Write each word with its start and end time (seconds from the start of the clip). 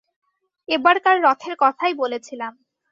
এবারকার 0.69 1.15
রথের 1.23 1.55
কথাই 1.59 1.93
বলেছিলাম। 1.93 2.53